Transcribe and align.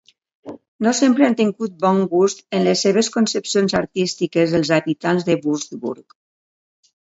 No 0.85 0.93
sempre 0.99 1.27
han 1.27 1.35
tingut 1.41 1.75
bon 1.83 2.01
gust 2.13 2.41
en 2.59 2.65
les 2.69 2.81
seves 2.87 3.11
concepcions 3.17 3.77
artístiques 3.83 4.59
els 4.63 4.75
habitants 4.81 5.29
de 5.31 5.39
Würzburg. 5.47 6.19